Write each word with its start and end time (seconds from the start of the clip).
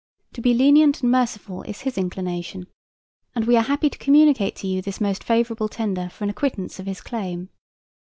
To 0.33 0.41
be 0.41 0.55
lenient 0.55 1.03
and 1.03 1.11
merciful 1.11 1.61
is 1.61 1.81
his 1.81 1.95
inclination, 1.95 2.65
and 3.35 3.45
we 3.45 3.55
are 3.55 3.61
happy 3.61 3.87
to 3.87 3.97
communicate 3.99 4.55
to 4.55 4.67
you 4.67 4.81
this 4.81 4.99
most 4.99 5.23
favorable 5.23 5.69
tender 5.69 6.09
for 6.09 6.23
an 6.23 6.31
acquittance 6.31 6.79
of 6.79 6.87
his 6.87 7.01
claim. 7.01 7.49